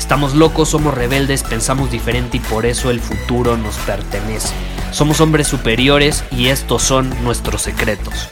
[0.00, 4.52] Estamos locos, somos rebeldes, pensamos diferente y por eso el futuro nos pertenece.
[4.92, 8.30] Somos hombres superiores y estos son nuestros secretos.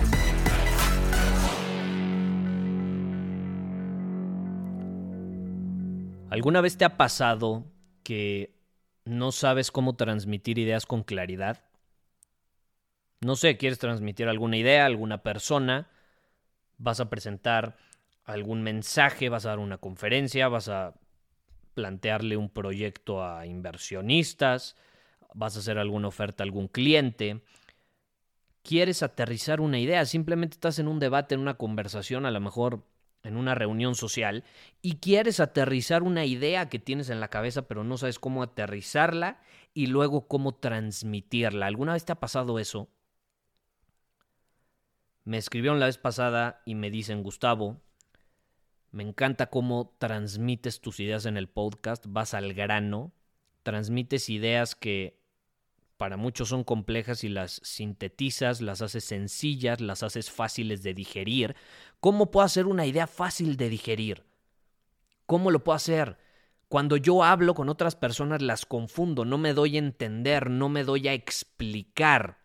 [6.30, 7.64] ¿Alguna vez te ha pasado
[8.02, 8.56] que
[9.04, 11.62] no sabes cómo transmitir ideas con claridad?
[13.20, 15.90] No sé, quieres transmitir alguna idea, alguna persona,
[16.78, 17.76] vas a presentar
[18.24, 20.94] algún mensaje, vas a dar una conferencia, vas a
[21.78, 24.74] plantearle un proyecto a inversionistas,
[25.32, 27.40] vas a hacer alguna oferta a algún cliente.
[28.64, 32.82] Quieres aterrizar una idea, simplemente estás en un debate, en una conversación, a lo mejor
[33.22, 34.42] en una reunión social,
[34.82, 39.38] y quieres aterrizar una idea que tienes en la cabeza, pero no sabes cómo aterrizarla
[39.72, 41.66] y luego cómo transmitirla.
[41.66, 42.88] ¿Alguna vez te ha pasado eso?
[45.22, 47.80] Me escribieron la vez pasada y me dicen, Gustavo,
[48.90, 53.12] me encanta cómo transmites tus ideas en el podcast, vas al grano,
[53.62, 55.18] transmites ideas que
[55.98, 61.56] para muchos son complejas y las sintetizas, las haces sencillas, las haces fáciles de digerir.
[62.00, 64.24] ¿Cómo puedo hacer una idea fácil de digerir?
[65.26, 66.16] ¿Cómo lo puedo hacer?
[66.68, 70.84] Cuando yo hablo con otras personas las confundo, no me doy a entender, no me
[70.84, 72.38] doy a explicar.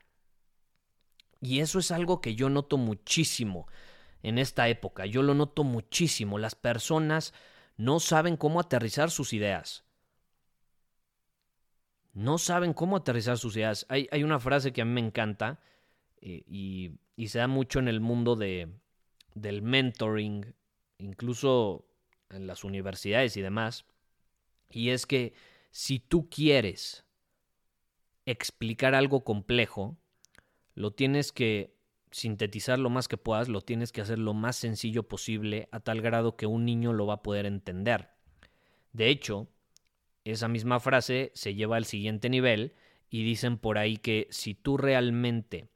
[1.39, 3.67] Y eso es algo que yo noto muchísimo
[4.23, 5.05] en esta época.
[5.05, 6.39] Yo lo noto muchísimo.
[6.39, 7.33] Las personas
[7.77, 9.83] no saben cómo aterrizar sus ideas.
[12.13, 13.85] No saben cómo aterrizar sus ideas.
[13.89, 15.59] Hay, una frase que a mí me encanta
[16.21, 18.69] eh, y, se da mucho en el mundo de,
[19.35, 20.55] del mentoring,
[20.99, 21.85] incluso
[22.29, 23.85] en las universidades y demás.
[24.69, 25.33] Y es que
[25.71, 27.03] si tú quieres
[28.25, 29.97] explicar algo complejo,
[30.75, 31.72] lo tienes que
[32.13, 35.99] sintetizar lo más que puedas, lo tienes que hacer lo más sencillo posible a tal
[35.99, 38.09] grado que un niño lo va a poder entender.
[38.93, 39.47] De hecho,
[40.23, 42.75] esa misma frase se lleva al siguiente nivel
[43.09, 45.67] y dicen por ahí que si tú realmente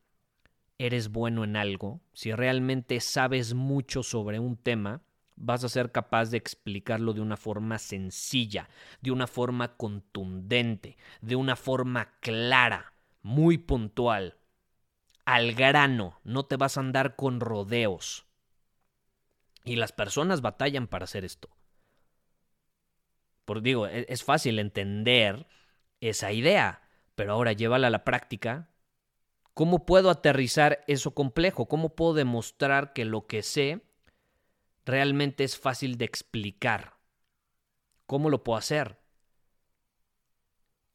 [0.78, 5.02] eres bueno en algo, si realmente sabes mucho sobre un tema,
[5.36, 8.70] vas a ser capaz de explicarlo de una forma sencilla,
[9.02, 12.94] de una forma contundente, de una forma clara,
[13.24, 14.36] muy puntual,
[15.28, 18.26] al grano, no te vas a andar con rodeos.
[19.66, 21.50] Y las personas batallan para hacer esto.
[23.44, 25.46] Por digo, e, es fácil entender
[26.00, 28.70] esa idea, pero ahora llévala a la práctica.
[29.54, 31.68] ¿Cómo puedo aterrizar eso complejo?
[31.68, 33.82] ¿Cómo puedo demostrar que lo que sé
[34.86, 37.00] realmente es fácil de explicar?
[38.06, 38.98] ¿Cómo lo puedo hacer?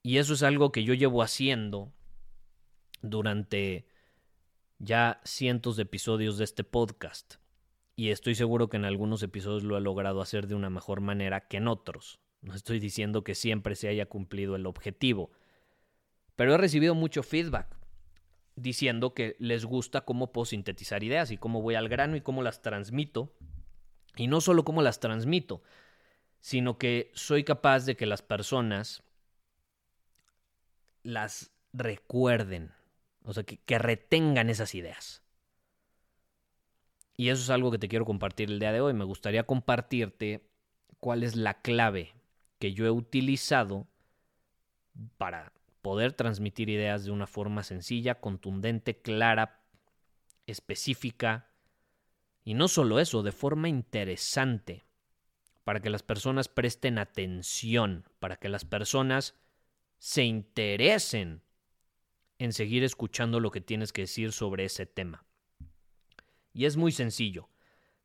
[0.03, 1.93] Y eso es algo que yo llevo haciendo
[3.03, 3.92] durante
[4.83, 7.37] ya cientos de episodios de este podcast
[7.95, 11.47] y estoy seguro que en algunos episodios lo he logrado hacer de una mejor manera
[11.47, 12.19] que en otros.
[12.41, 15.31] No estoy diciendo que siempre se haya cumplido el objetivo,
[16.35, 17.77] pero he recibido mucho feedback
[18.57, 22.43] diciendo que les gusta cómo puedo sintetizar ideas y cómo voy al grano y cómo
[22.43, 23.33] las transmito.
[24.17, 25.63] Y no solo cómo las transmito,
[26.41, 29.05] sino que soy capaz de que las personas
[31.05, 32.73] las recuerden,
[33.25, 35.23] o sea, que, retengan esas ideas.
[37.17, 38.95] Y eso es algo que te quiero compartir el día de hoy.
[38.95, 40.49] Me gustaría compartirte
[40.99, 42.15] cuál es la clave
[42.59, 43.87] que yo he utilizado
[45.19, 45.53] para
[45.83, 49.63] poder transmitir ideas de una forma sencilla, contundente, clara,
[50.47, 51.51] específica.
[52.45, 54.85] Y no solo eso, de forma interesante,
[55.65, 59.35] para que las personas presten atención, para que las personas
[59.99, 61.43] se interesen
[62.43, 65.25] en seguir escuchando lo que tienes que decir sobre ese tema.
[66.53, 67.49] Y es muy sencillo.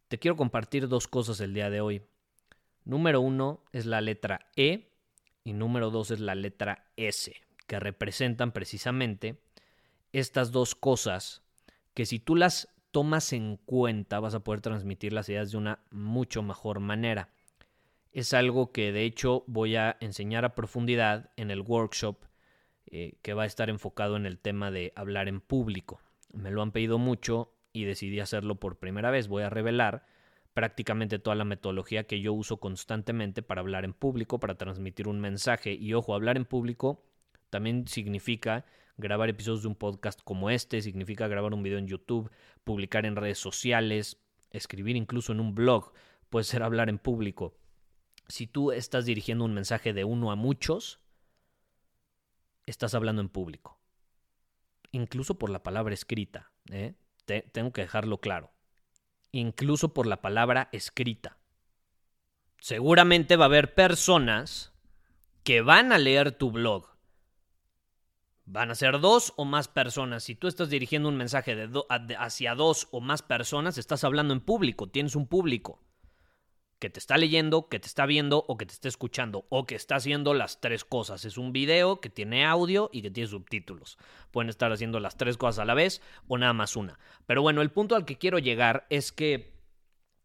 [0.10, 2.04] Te quiero compartir dos cosas el día de hoy.
[2.86, 4.92] Número uno es la letra E
[5.44, 7.34] y número dos es la letra S,
[7.66, 9.42] que representan precisamente
[10.14, 11.42] estas dos cosas
[11.96, 15.80] que si tú las tomas en cuenta vas a poder transmitir las ideas de una
[15.90, 17.34] mucho mejor manera.
[18.12, 22.18] es algo que de hecho voy a enseñar a profundidad en el workshop
[22.90, 26.00] eh, que va a estar enfocado en el tema de hablar en público.
[26.34, 29.28] Me lo han pedido mucho y decidí hacerlo por primera vez.
[29.28, 30.06] Voy a revelar
[30.54, 35.20] prácticamente toda la metodología que yo uso constantemente para hablar en público, para transmitir un
[35.20, 35.74] mensaje.
[35.74, 37.04] Y ojo, hablar en público
[37.50, 38.66] también significa
[38.98, 42.32] grabar episodios de un podcast como este, significa grabar un video en YouTube,
[42.64, 44.18] publicar en redes sociales,
[44.52, 45.94] escribir incluso en un blog,
[46.30, 47.54] puede ser hablar en público.
[48.28, 51.00] Si tú estás dirigiendo un mensaje de uno a muchos,
[52.68, 53.80] estás hablando en público.
[54.92, 56.52] Incluso por la palabra escrita.
[56.70, 56.94] ¿eh?
[57.52, 58.52] tengo que dejarlo claro.
[59.32, 61.38] Incluso por la palabra escrita.
[62.60, 64.74] Seguramente va a haber personas
[65.44, 66.88] que van a leer tu blog.
[68.46, 70.24] Van a ser dos o más personas.
[70.24, 71.70] Si tú estás dirigiendo un mensaje
[72.18, 75.87] hacia dos o más personas, estás hablando en público, tienes un público
[76.80, 79.76] que te está leyendo, que te está viendo o que te está escuchando o que
[79.76, 81.26] está haciendo las tres cosas.
[81.26, 83.98] Es un video que tiene audio y que tiene subtítulos.
[84.32, 87.00] Pueden estar haciendo las tres cosas a la vez o nada más una.
[87.26, 89.58] Pero bueno, el punto al que quiero llegar es que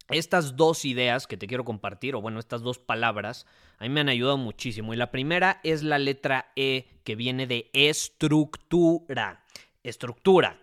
[0.08, 3.46] estas dos ideas que te quiero compartir, o bueno, estas dos palabras,
[3.78, 4.93] a mí me han ayudado muchísimo.
[4.93, 9.44] Y la primera es la letra E que viene de estructura.
[9.82, 10.60] Estructura.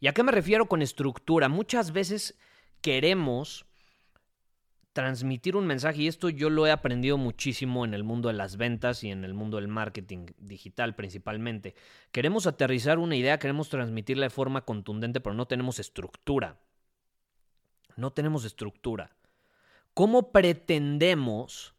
[0.00, 1.48] ¿Y a qué me refiero con estructura?
[1.48, 2.38] Muchas veces
[2.80, 3.66] queremos
[4.92, 8.56] transmitir un mensaje, y esto yo lo he aprendido muchísimo en el mundo de las
[8.56, 11.74] ventas y en el mundo del marketing digital principalmente.
[12.10, 16.60] Queremos aterrizar una idea, queremos transmitirla de forma contundente, pero no tenemos estructura.
[17.96, 19.16] No tenemos estructura.
[19.94, 21.74] ¿Cómo pretendemos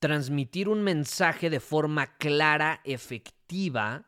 [0.00, 4.06] transmitir un mensaje de forma clara, efectiva?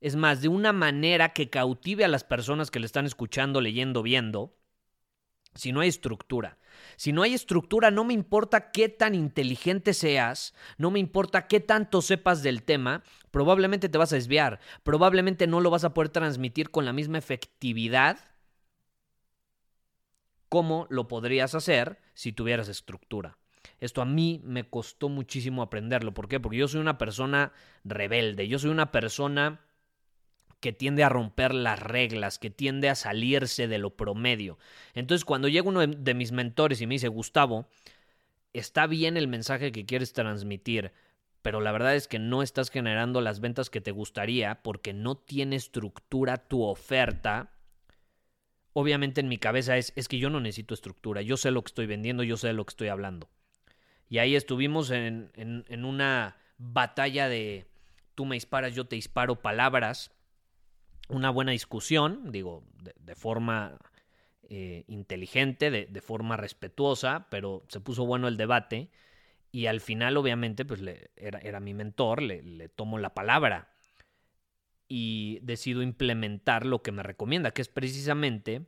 [0.00, 4.02] Es más, de una manera que cautive a las personas que le están escuchando, leyendo,
[4.02, 4.56] viendo,
[5.54, 6.58] si no hay estructura.
[6.96, 11.60] Si no hay estructura, no me importa qué tan inteligente seas, no me importa qué
[11.60, 16.08] tanto sepas del tema, probablemente te vas a desviar, probablemente no lo vas a poder
[16.08, 18.18] transmitir con la misma efectividad
[20.48, 23.38] como lo podrías hacer si tuvieras estructura.
[23.78, 26.14] Esto a mí me costó muchísimo aprenderlo.
[26.14, 26.40] ¿Por qué?
[26.40, 27.52] Porque yo soy una persona
[27.84, 29.65] rebelde, yo soy una persona
[30.60, 34.58] que tiende a romper las reglas, que tiende a salirse de lo promedio.
[34.94, 37.68] Entonces, cuando llega uno de mis mentores y me dice, Gustavo,
[38.52, 40.92] está bien el mensaje que quieres transmitir,
[41.42, 45.16] pero la verdad es que no estás generando las ventas que te gustaría porque no
[45.16, 47.52] tiene estructura tu oferta.
[48.72, 51.68] Obviamente en mi cabeza es, es que yo no necesito estructura, yo sé lo que
[51.68, 53.28] estoy vendiendo, yo sé lo que estoy hablando.
[54.08, 57.66] Y ahí estuvimos en, en una batalla de
[58.14, 60.15] tú me disparas, yo te disparo palabras
[61.08, 63.78] una buena discusión, digo, de, forma
[64.42, 68.90] eh, inteligente, de, forma respetuosa, pero se puso bueno el debate
[69.52, 70.80] y al final obviamente pues
[71.16, 73.70] era, era, mi mentor, le tomo la palabra
[74.88, 78.66] y decido implementar lo que me recomienda, que es precisamente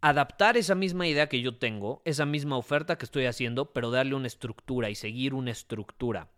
[0.00, 4.14] adaptar esa misma idea que yo tengo, esa misma oferta que estoy haciendo, pero darle
[4.14, 6.30] una estructura y seguir una estructura.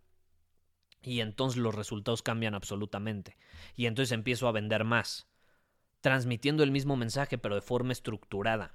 [1.04, 3.36] Y entonces los resultados cambian absolutamente.
[3.76, 5.28] Y entonces empiezo a vender más,
[6.00, 8.74] transmitiendo el mismo mensaje pero de forma estructurada.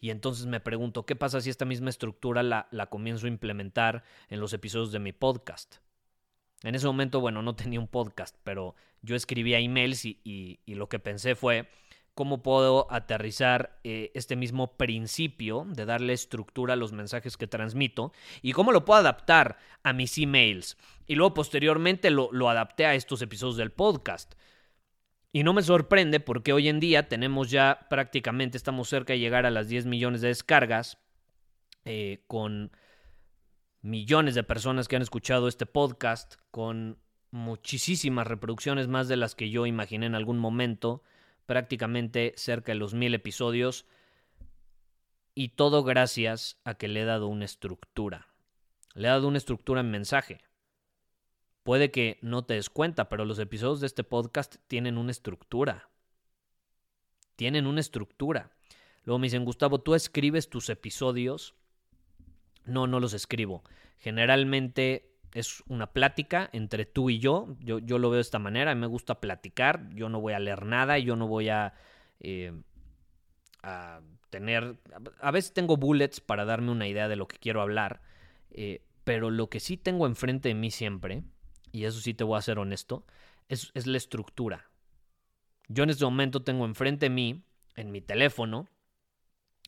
[0.00, 4.02] Y entonces me pregunto, ¿qué pasa si esta misma estructura la, la comienzo a implementar
[4.28, 5.76] en los episodios de mi podcast?
[6.62, 10.88] En ese momento, bueno, no tenía un podcast, pero yo escribía emails y, y lo
[10.88, 11.68] que pensé fue,
[12.14, 18.12] cómo puedo aterrizar eh, este mismo principio de darle estructura a los mensajes que transmito
[18.40, 20.76] y cómo lo puedo adaptar a mis emails.
[21.06, 24.34] Y luego posteriormente lo, lo adapté a estos episodios del podcast.
[25.32, 29.46] Y no me sorprende porque hoy en día tenemos ya prácticamente, estamos cerca de llegar
[29.46, 30.98] a las 10 millones de descargas
[31.84, 32.70] eh, con
[33.82, 36.98] millones de personas que han escuchado este podcast, con
[37.32, 41.02] muchísimas reproducciones más de las que yo imaginé en algún momento
[41.46, 43.86] prácticamente cerca de los mil episodios
[45.34, 48.28] y todo gracias a que le he dado una estructura.
[48.94, 50.40] Le he dado una estructura en mensaje.
[51.64, 55.88] Puede que no te des cuenta, pero los episodios de este podcast tienen una estructura.
[57.36, 58.52] Tienen una estructura.
[59.04, 61.54] Luego me dicen, Gustavo, ¿tú escribes tus episodios?
[62.64, 63.64] No, no los escribo.
[63.98, 67.56] Generalmente es una plática entre tú y yo.
[67.60, 67.80] yo.
[67.80, 70.38] Yo lo veo de esta manera, a mí me gusta platicar, yo no voy a
[70.38, 71.74] leer nada yo no voy a,
[72.20, 72.52] eh,
[74.30, 74.78] tener...
[75.20, 78.00] A veces tengo bullets para darme una idea de lo que quiero hablar,
[78.50, 81.24] eh, pero lo que sí tengo enfrente de mí siempre,
[81.72, 83.04] y eso sí te voy a ser honesto,
[83.48, 84.70] es, es la estructura.
[85.68, 87.42] Yo en este momento tengo enfrente de mí,
[87.74, 88.68] en mi teléfono,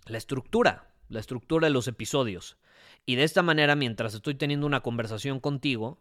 [0.05, 2.57] la estructura, la estructura de los episodios.
[3.07, 6.01] Y de esta manera, mientras estoy teniendo una conversación contigo,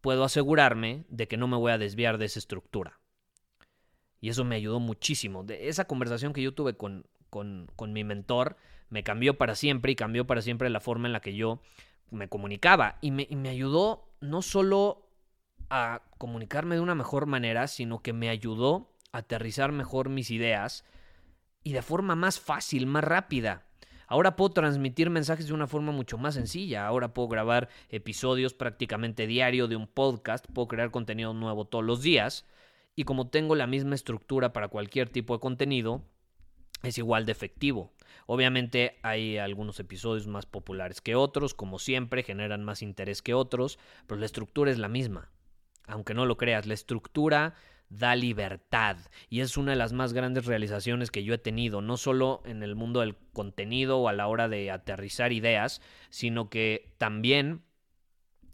[0.00, 3.00] puedo asegurarme de que no me voy a desviar de esa estructura.
[4.20, 5.44] Y eso me ayudó muchísimo.
[5.44, 8.56] De esa conversación que yo tuve con, con, con mi mentor
[8.88, 11.62] me cambió para siempre y cambió para siempre la forma en la que yo
[12.10, 12.98] me comunicaba.
[13.00, 15.08] Y me, y me ayudó no solo
[15.70, 20.84] a comunicarme de una mejor manera, sino que me ayudó a aterrizar mejor mis ideas
[21.62, 23.66] y de forma más fácil, más rápida.
[24.10, 26.84] Ahora puedo transmitir mensajes de una forma mucho más sencilla.
[26.84, 32.02] Ahora puedo grabar episodios prácticamente diario de un podcast, puedo crear contenido nuevo todos los
[32.02, 32.44] días.
[32.96, 36.02] Y como tengo la misma estructura para cualquier tipo de contenido,
[36.82, 37.92] es igual de efectivo.
[38.26, 43.78] Obviamente hay algunos episodios más populares que otros, como siempre, generan más interés que otros,
[44.08, 45.30] pero la estructura es la misma.
[45.86, 47.54] Aunque no lo creas, la estructura
[47.90, 48.96] da libertad
[49.28, 52.62] y es una de las más grandes realizaciones que yo he tenido, no solo en
[52.62, 57.62] el mundo del contenido o a la hora de aterrizar ideas, sino que también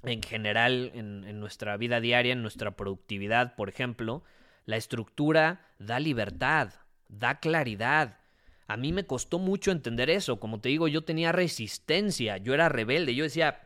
[0.02, 4.24] en general en, en nuestra vida diaria, en nuestra productividad, por ejemplo,
[4.64, 6.72] la estructura da libertad,
[7.08, 8.18] da claridad.
[8.66, 12.68] A mí me costó mucho entender eso, como te digo, yo tenía resistencia, yo era
[12.68, 13.65] rebelde, yo decía,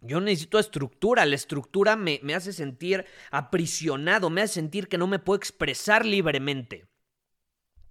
[0.00, 5.06] yo necesito estructura, la estructura me, me, hace sentir aprisionado, me hace sentir que no
[5.06, 6.86] me puedo expresar libremente.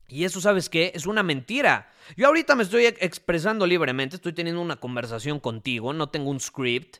[0.07, 0.91] Y eso, ¿sabes qué?
[0.95, 1.91] Es una mentira.
[2.17, 6.97] Yo ahorita me estoy expresando libremente, estoy teniendo una conversación contigo, no tengo un script,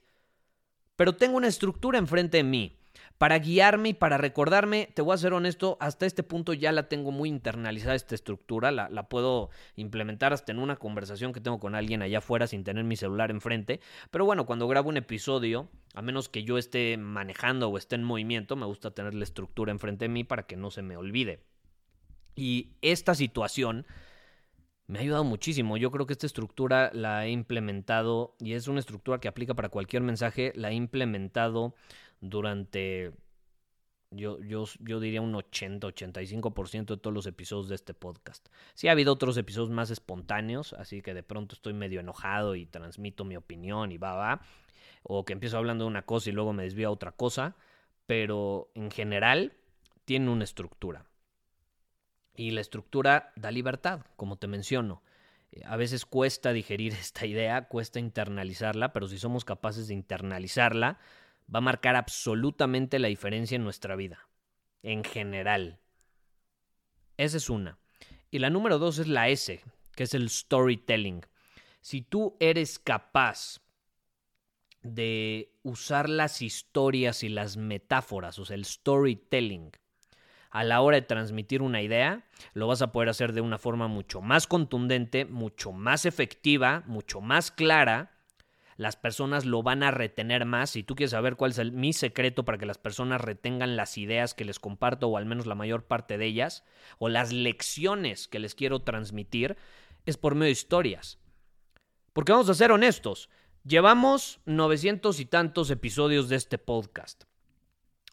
[0.95, 2.78] pero tengo una estructura enfrente de mí
[3.19, 6.88] para guiarme y para recordarme, te voy a ser honesto, hasta este punto ya la
[6.88, 11.75] tengo muy internalizada esta estructura, la, puedo implementar hasta en una conversación que tengo con
[11.75, 16.01] alguien allá afuera sin tener mi celular enfrente, pero bueno, cuando grabo un episodio, a
[16.01, 20.05] menos que yo esté manejando o esté en movimiento, me gusta tener la estructura enfrente
[20.05, 21.43] de mí para que no se me olvide.
[22.38, 23.85] Y esta situación
[24.88, 25.75] me ha ayudado muchísimo.
[25.75, 29.69] Yo creo que esta estructura la he implementado y es una estructura que aplica para
[29.69, 31.75] cualquier mensaje, la he implementado
[32.21, 33.13] durante,
[34.11, 38.47] yo, yo, yo diría un 80-85% de todos los episodios de este podcast.
[38.73, 42.65] Sí ha habido otros episodios más espontáneos, así que de pronto estoy medio enojado y
[42.65, 44.41] transmito mi opinión y va, va.
[45.03, 47.55] O que empiezo hablando de una cosa y luego me desvío a otra cosa.
[48.05, 49.53] Pero en general
[50.05, 51.05] tiene una estructura.
[52.35, 55.03] Y la estructura da libertad, como te menciono.
[55.65, 60.99] A veces cuesta digerir esta idea, cuesta internalizarla, pero si somos capaces de internalizarla,
[61.53, 64.27] va a marcar absolutamente la diferencia en nuestra vida,
[64.84, 65.79] en general.
[67.18, 67.79] Esa es una.
[68.32, 69.62] Y la número dos es la S,
[69.96, 71.25] que es el storytelling.
[71.82, 73.62] Si tú eres capaz
[74.82, 79.72] de usar las historias y las metáforas, o sea, el storytelling,
[80.51, 83.88] a la hora de transmitir una idea, lo vas a poder hacer de una forma
[83.88, 88.18] mucho más contundente, mucho más efectiva, mucho más clara
[88.79, 90.69] las personas lo van a retener más.
[90.69, 94.33] Si tú quieres saber cuál es mi secreto para que las personas retengan las ideas
[94.33, 96.63] que les comparto, o al menos la mayor parte de ellas,
[96.98, 99.57] o las lecciones que les quiero transmitir,
[100.05, 101.19] es por medio de historias.
[102.13, 103.29] Porque vamos a ser honestos,
[103.65, 107.25] llevamos 900 y tantos episodios de este podcast.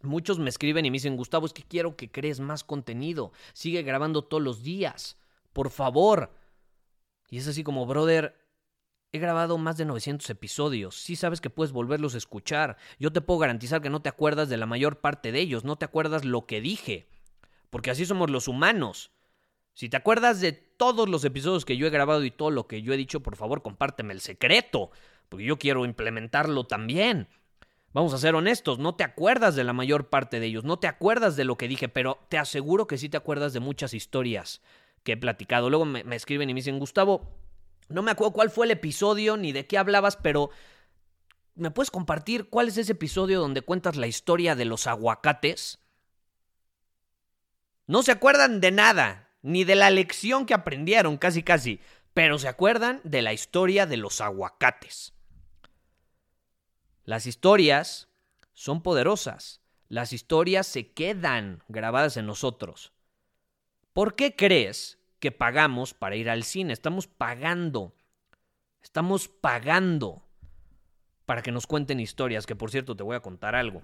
[0.03, 3.31] Muchos me escriben y me dicen, Gustavo, es que quiero que crees más contenido.
[3.53, 5.17] Sigue grabando todos los días.
[5.53, 6.33] Por favor.
[7.31, 8.46] Y es así como, brother,
[9.17, 10.95] He grabado más de 900 episodios.
[10.95, 12.77] Sí sabes que puedes volverlos a escuchar.
[12.99, 15.77] Yo te puedo garantizar que no te acuerdas de la mayor parte de ellos, no
[15.77, 17.09] te acuerdas lo que dije.
[17.71, 19.13] Porque así somos los humanos.
[19.73, 22.83] Si te acuerdas de todos los episodios que yo he grabado y todo lo que
[22.83, 24.91] yo he dicho, por favor, compárteme el secreto.
[25.31, 27.29] Porque yo quiero implementarlo también.
[27.95, 30.89] Vamos a ser honestos, no te acuerdas de la mayor parte de ellos, no te
[30.89, 34.61] acuerdas de lo que dije, pero te aseguro que sí te acuerdas de muchas historias
[35.05, 35.71] que he platicado.
[35.71, 37.46] Luego me, me escriben y me dicen, Gustavo,
[37.89, 40.51] no me acuerdo cuál fue el episodio ni de qué hablabas, pero
[41.55, 45.79] ¿me puedes compartir cuál es ese episodio donde cuentas la historia de los aguacates?
[47.87, 51.81] No se acuerdan de nada, ni de la lección que aprendieron, casi casi,
[52.15, 55.13] pero se acuerdan de la historia de los aguacates.
[57.05, 58.09] Las historias
[58.53, 62.93] son poderosas, las historias se quedan grabadas en nosotros.
[63.93, 66.73] ¿Por qué crees que pagamos para ir al cine.
[66.73, 67.95] Estamos pagando.
[68.83, 70.23] Estamos pagando
[71.25, 72.47] para que nos cuenten historias.
[72.47, 73.83] Que por cierto, te voy a contar algo.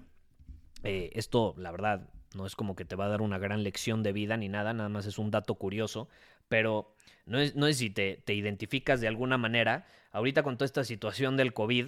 [0.83, 4.03] Eh, esto, la verdad, no es como que te va a dar una gran lección
[4.03, 6.07] de vida ni nada, nada más es un dato curioso.
[6.47, 9.87] Pero no es, no es si te, te identificas de alguna manera.
[10.11, 11.87] Ahorita con toda esta situación del COVID,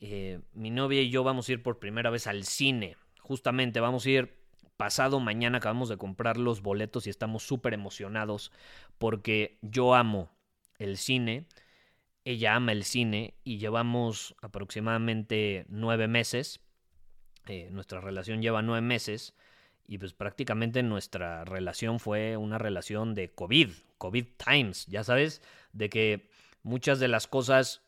[0.00, 2.96] eh, mi novia y yo vamos a ir por primera vez al cine.
[3.20, 4.43] Justamente vamos a ir
[4.76, 8.52] pasado mañana acabamos de comprar los boletos y estamos súper emocionados
[8.98, 10.30] porque yo amo
[10.78, 11.46] el cine
[12.24, 16.60] ella ama el cine y llevamos aproximadamente nueve meses.
[17.46, 19.34] Eh, nuestra relación lleva nueve meses
[19.86, 25.42] y pues prácticamente nuestra relación fue una relación de COVID, COVID times, ya sabes,
[25.74, 26.30] de que
[26.62, 27.82] muchas de las cosas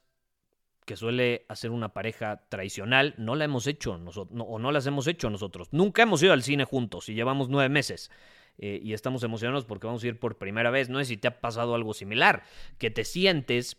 [0.86, 5.06] que suele hacer una pareja tradicional no la hemos hecho nosotros, o no las hemos
[5.08, 5.68] hecho nosotros.
[5.72, 8.10] Nunca hemos ido al cine juntos y llevamos nueve meses.
[8.58, 10.88] Eh, y estamos emocionados porque vamos a ir por primera vez.
[10.88, 12.44] No sé si te ha pasado algo similar,
[12.78, 13.76] que te sientes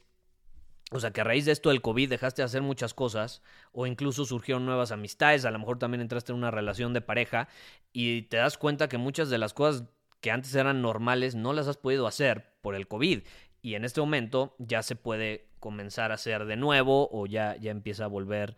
[0.92, 3.42] o sea, que a raíz de esto del COVID dejaste de hacer muchas cosas
[3.74, 7.50] o incluso surgieron nuevas amistades, a lo mejor también entraste en una relación de pareja
[7.92, 9.84] y te das cuenta que muchas de las cosas
[10.22, 13.22] que antes eran normales no las has podido hacer por el COVID
[13.62, 17.72] y en este momento ya se puede comenzar a hacer de nuevo o ya, ya
[17.72, 18.56] empieza a volver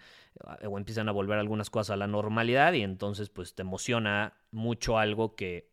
[0.64, 4.98] o empiezan a volver algunas cosas a la normalidad y entonces pues te emociona mucho
[4.98, 5.70] algo que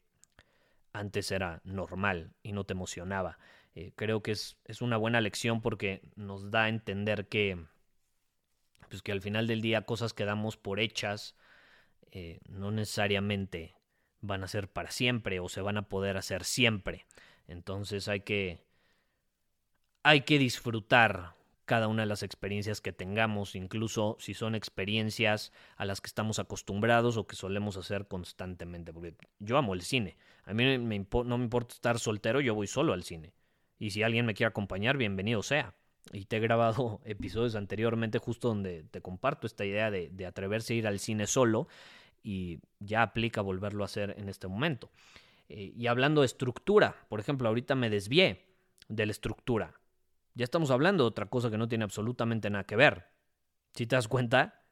[0.93, 3.39] antes era normal y no te emocionaba.
[3.75, 7.63] Eh, creo que es, es, una buena lección porque nos da a entender que,
[8.89, 11.37] pues que al final del día cosas que damos por hechas
[12.11, 13.77] eh, no necesariamente
[14.23, 17.07] van a ser para siempre o se van a poder hacer siempre.
[17.47, 18.65] Entonces hay que,
[20.07, 21.35] hay que disfrutar
[21.65, 26.39] cada una de las experiencias que tengamos, incluso si son experiencias a las que estamos
[26.39, 28.93] acostumbrados o que solemos hacer constantemente.
[28.93, 30.17] Porque yo amo el cine.
[30.45, 33.33] A mí no me importa estar soltero, yo voy solo al cine.
[33.81, 35.75] Y si alguien me quiere acompañar, bienvenido sea.
[36.13, 40.77] Y te he grabado episodios anteriormente justo donde te comparto esta idea de, atreverse a
[40.77, 41.67] ir al cine solo
[42.23, 44.89] y ya aplica volverlo a hacer en este momento.
[45.49, 48.45] Eh, y hablando de estructura, por ejemplo, ahorita me desvié
[48.89, 49.75] de la estructura.
[50.37, 53.09] Ya estamos hablando de otra cosa que no tiene absolutamente nada que ver.
[53.75, 54.63] Si te das cuenta,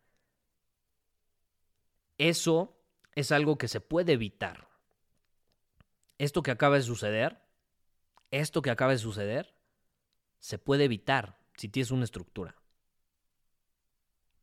[2.17, 2.79] eso
[3.17, 4.69] es algo que se puede evitar.
[6.19, 7.45] Esto que acaba de suceder
[8.41, 9.55] esto que acaba de suceder
[10.41, 12.57] se puede evitar si tienes una estructura.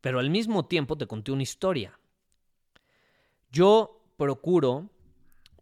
[0.00, 1.98] Pero al mismo tiempo te conté una historia.
[3.50, 4.90] Yo procuro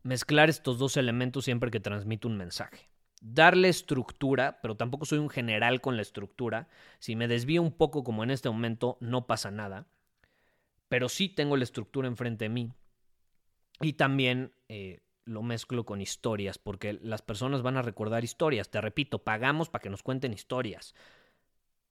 [0.02, 2.88] mezclar estos dos elementos siempre que transmito un mensaje.
[3.20, 6.68] Darle estructura, pero tampoco soy un general con la estructura.
[6.98, 9.86] Si me desvío un poco como en este momento, no pasa nada.
[10.88, 12.72] Pero sí tengo la estructura enfrente de mí.
[13.80, 18.70] Y también eh, lo mezclo con historias, porque las personas van a recordar historias.
[18.70, 20.94] Te repito, pagamos para que nos cuenten historias.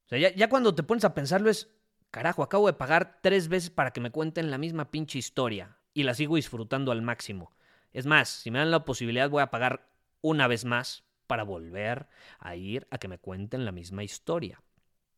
[0.06, 1.68] O sea, ya, ya, cuando te pones a pensarlo es,
[2.10, 6.02] carajo, acabo de pagar tres veces para que me cuenten la misma pinche historia y
[6.02, 7.52] la sigo disfrutando al máximo.
[7.92, 9.88] Es más, si me dan la posibilidad voy a pagar
[10.20, 12.08] una vez más para volver
[12.40, 14.60] a ir a que me cuenten la misma historia.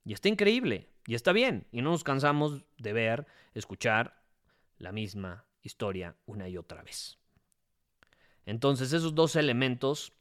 [0.04, 4.22] Y está increíble, y está bien, y no nos cansamos de ver, escuchar
[4.76, 7.16] la misma historia una y otra vez.
[8.44, 10.12] Entonces esos dos elementos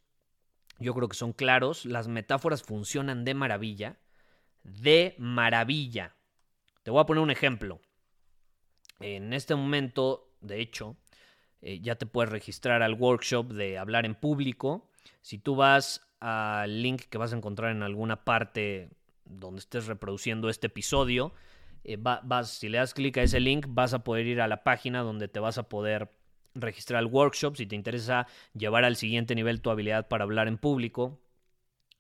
[0.80, 1.84] yo creo que son claros.
[1.84, 3.98] Las metáforas funcionan de maravilla.
[4.64, 6.16] De maravilla.
[6.84, 7.82] Te voy a poner un ejemplo.
[9.02, 10.96] En este momento, de hecho,
[11.62, 14.90] eh, ya te puedes registrar al workshop de hablar en público.
[15.22, 18.92] Si tú vas al link que vas a encontrar en alguna parte
[19.26, 21.34] donde estés reproduciendo este episodio,
[21.84, 24.64] eh, vas, si le das clic a ese link, vas a poder ir a la
[24.64, 26.12] página donde te vas a poder
[26.54, 30.58] registrar el workshop si te interesa llevar al siguiente nivel tu habilidad para hablar en
[30.58, 31.20] público.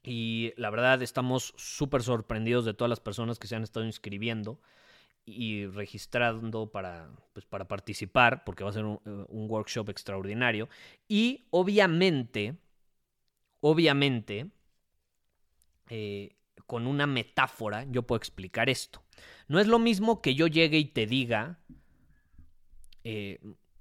[0.03, 4.59] Y la verdad estamos súper sorprendidos de todas las personas que se han estado inscribiendo
[5.25, 10.69] y registrando para, pues, para participar, porque va a ser un, eh, workshop extraordinario.
[11.07, 12.57] Y obviamente,
[13.61, 14.51] obviamente,
[15.89, 16.35] eh,
[16.67, 19.03] con una metáfora yo puedo explicar esto.
[19.47, 21.59] No es lo mismo que yo llegue y te diga,
[23.03, 23.39] eh,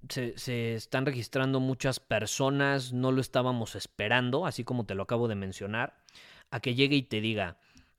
[0.08, 5.34] se, están registrando muchas personas, no lo estábamos esperando, así como te lo acabo de
[5.34, 6.04] mencionar,
[6.50, 7.58] a que llegue y te diga,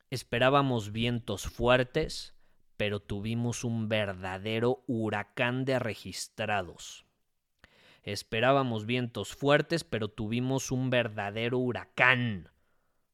[0.09, 2.35] esperábamos vientos fuertes,
[2.77, 7.05] pero tuvimos un verdadero huracán de registrados.
[8.03, 12.49] Esperábamos vientos fuertes, pero tuvimos un verdadero huracán,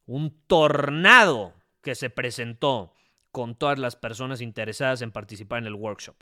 [0.06, 2.94] un tornado que se presentó
[3.32, 6.16] con todas las personas interesadas en participar en el workshop.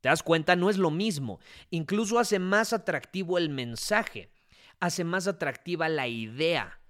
[0.00, 0.56] ¿Te das cuenta?
[0.56, 1.40] No es lo mismo.
[1.70, 4.30] Incluso hace más atractivo el mensaje,
[4.80, 6.80] hace más atractiva la idea,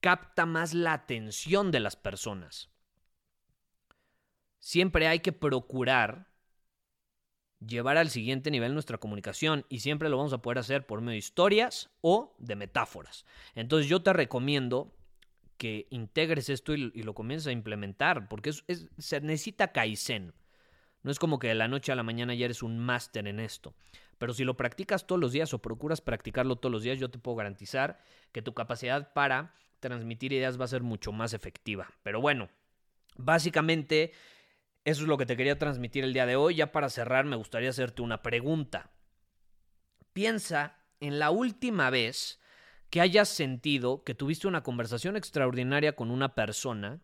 [0.00, 2.70] capta más la atención de las personas.
[4.58, 6.27] Siempre hay que procurar
[7.66, 11.12] llevar al siguiente nivel nuestra comunicación y siempre lo vamos a poder hacer por medio
[11.12, 13.24] de historias o de metáforas.
[13.54, 14.94] Entonces yo te recomiendo
[15.56, 20.32] que integres esto y, lo comiences a implementar porque se necesita Kaizen.
[21.02, 23.40] No es como que de la noche a la mañana ya eres un máster en
[23.40, 23.74] esto.
[24.18, 27.18] Pero si lo practicas todos los días o procuras practicarlo todos los días, yo te
[27.18, 28.00] puedo garantizar
[28.32, 31.88] que tu capacidad para transmitir ideas va a ser mucho más efectiva.
[32.02, 32.48] Pero bueno,
[33.16, 34.12] básicamente
[34.88, 36.54] eso es lo que te quería transmitir el día de hoy.
[36.54, 38.90] Ya para cerrar me gustaría hacerte una pregunta.
[40.14, 42.40] Piensa en la última vez
[42.88, 47.00] que hayas sentido que tuviste una conversación extraordinaria con una persona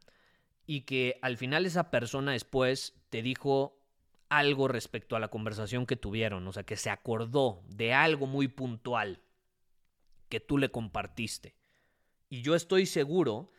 [0.66, 3.78] y que al final esa persona después te dijo
[4.30, 8.48] algo respecto a la conversación que tuvieron, o sea, que se acordó de algo muy
[8.48, 9.20] puntual
[10.30, 11.54] que tú le compartiste.
[12.30, 13.50] Y yo estoy seguro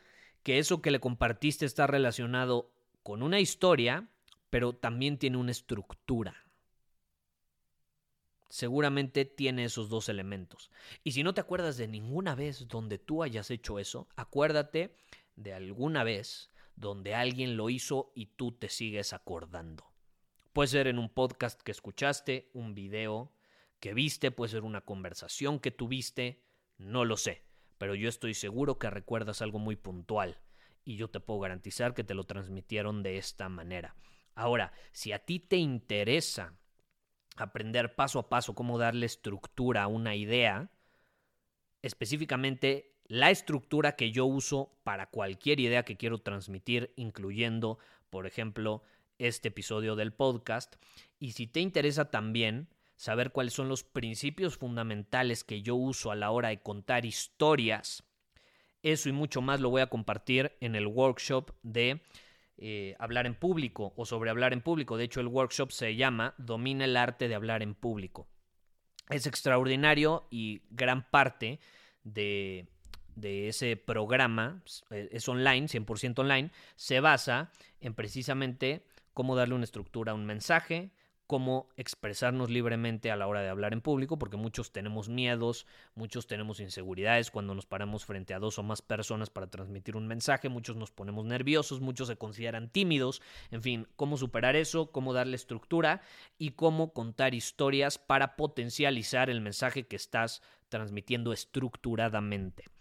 [0.41, 2.71] que eso que le compartiste está relacionado
[3.03, 4.09] con una historia,
[4.55, 6.33] pero también tiene una estructura.
[8.47, 10.71] Seguramente tiene esos dos elementos.
[11.03, 14.95] Y si no te acuerdas de ninguna vez donde tú hayas hecho eso, acuérdate
[15.35, 19.91] de alguna vez donde alguien lo hizo y tú te sigues acordando.
[20.53, 23.33] Puede ser en un podcast que escuchaste, un video
[23.81, 26.45] que viste, puede ser una conversación que tuviste,
[26.77, 27.43] no lo sé,
[27.77, 30.39] pero yo estoy seguro que recuerdas algo muy puntual
[30.85, 33.97] y yo te puedo garantizar que te lo transmitieron de esta manera.
[34.35, 36.53] Ahora, si a ti te interesa
[37.37, 40.69] aprender paso a paso cómo darle estructura a una idea,
[41.81, 47.77] específicamente la estructura que yo uso para cualquier idea que quiero transmitir, incluyendo,
[48.09, 48.83] por ejemplo,
[49.19, 50.75] este episodio del podcast.
[51.19, 56.15] Y si te interesa también saber cuáles son los principios fundamentales que yo uso a
[56.15, 58.03] la hora de contar historias,
[58.81, 62.01] eso y mucho más lo voy a compartir en el workshop de
[62.57, 64.97] eh, hablar en público o sobre hablar en público.
[64.97, 68.27] De hecho, el workshop se llama Domina el arte de hablar en público.
[69.09, 71.59] Es extraordinario y gran parte
[72.03, 72.67] de,
[73.15, 79.63] de ese programa, eh, es online, 100% online, se basa en precisamente cómo darle una
[79.63, 80.91] estructura a un mensaje,
[81.27, 86.27] cómo expresarnos libremente a la hora de hablar en público, porque muchos tenemos miedos, muchos
[86.27, 90.49] tenemos inseguridades cuando nos paramos frente a dos o más personas para transmitir un mensaje,
[90.49, 95.35] muchos nos ponemos nerviosos, muchos se consideran tímidos, en fin, cómo superar eso, cómo darle
[95.35, 96.01] estructura
[96.37, 102.74] y cómo contar historias para potencializar el mensaje que estás transmitiendo estructuradamente.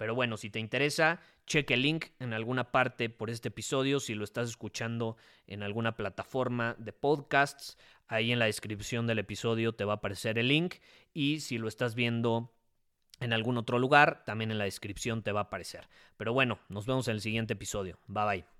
[0.00, 4.00] Pero bueno, si te interesa, cheque el link en alguna parte por este episodio.
[4.00, 7.76] Si lo estás escuchando en alguna plataforma de podcasts,
[8.08, 10.76] ahí en la descripción del episodio te va a aparecer el link.
[11.12, 12.50] Y si lo estás viendo
[13.20, 15.86] en algún otro lugar, también en la descripción te va a aparecer.
[16.16, 17.98] Pero bueno, nos vemos en el siguiente episodio.
[18.06, 18.59] Bye bye.